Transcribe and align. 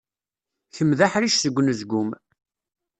Kemm 0.75 0.91
d 0.97 0.99
aḥric 1.05 1.33
seg 1.35 1.57
unezgum. 1.59 2.09